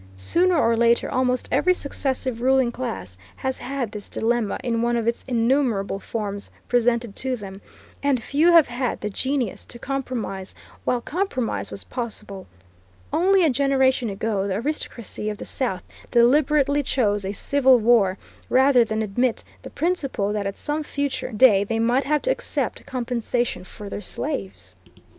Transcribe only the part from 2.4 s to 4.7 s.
ruling class has had this dilemma